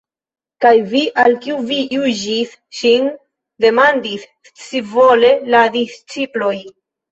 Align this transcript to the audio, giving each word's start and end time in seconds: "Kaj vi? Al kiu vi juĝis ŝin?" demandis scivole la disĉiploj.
"Kaj 0.63 0.69
vi? 0.93 1.01
Al 1.23 1.35
kiu 1.43 1.57
vi 1.71 1.77
juĝis 1.97 2.55
ŝin?" 2.79 3.11
demandis 3.67 4.27
scivole 4.51 5.33
la 5.53 5.65
disĉiploj. 5.79 6.53